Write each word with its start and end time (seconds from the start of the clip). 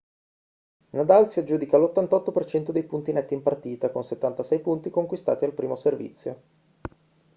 nadal 0.93 1.29
si 1.29 1.37
aggiudica 1.37 1.77
l'88% 1.77 2.71
dei 2.71 2.81
punti 2.85 3.11
netti 3.13 3.35
in 3.35 3.43
partita 3.43 3.91
con 3.91 4.03
76 4.03 4.59
punti 4.59 4.89
conquistati 4.89 5.45
al 5.45 5.53
primo 5.53 5.75
servizio 5.75 6.41